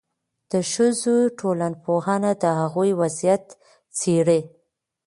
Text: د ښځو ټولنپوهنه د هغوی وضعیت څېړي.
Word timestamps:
د 0.51 0.53
ښځو 0.71 1.15
ټولنپوهنه 1.39 2.31
د 2.41 2.45
هغوی 2.59 2.91
وضعیت 3.01 3.45
څېړي. 3.99 4.39